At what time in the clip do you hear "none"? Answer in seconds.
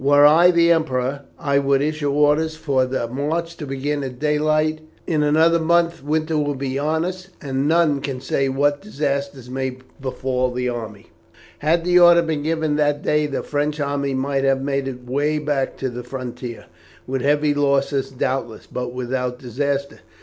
7.67-8.01